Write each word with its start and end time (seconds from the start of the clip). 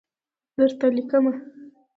درته 0.57 0.87
لیکمه 0.95 1.33